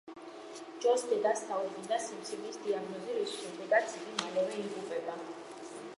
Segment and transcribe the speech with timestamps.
[0.85, 5.21] ჯოს დედას დაუდგინდა სიმსივნის დიაგნოზი, რის შემდეგაც იგი მალევე იღუპება.